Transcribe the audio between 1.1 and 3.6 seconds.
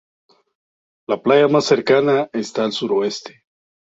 playa más cercana está al suroeste.